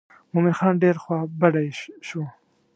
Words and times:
مومن 0.33 0.53
خان 0.59 0.73
ډېر 0.83 0.95
خوا 1.03 1.17
بډی 1.39 1.67
شو. 2.07 2.23